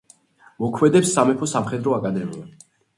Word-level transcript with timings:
მოქმედებს 0.63 1.13
სამეფო 1.19 1.53
სამხედრო 1.55 1.97
აკადემია. 2.03 2.55